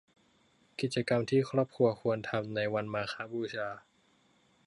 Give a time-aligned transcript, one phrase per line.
[0.79, 3.69] กิจกรรมที่ครอบครัวควรทำในวันมาฆบูชา